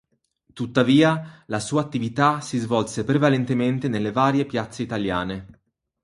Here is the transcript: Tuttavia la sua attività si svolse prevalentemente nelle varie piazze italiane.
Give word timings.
Tuttavia 0.51 1.43
la 1.45 1.59
sua 1.59 1.81
attività 1.81 2.41
si 2.41 2.57
svolse 2.57 3.03
prevalentemente 3.03 3.87
nelle 3.87 4.11
varie 4.11 4.47
piazze 4.47 4.81
italiane. 4.81 5.59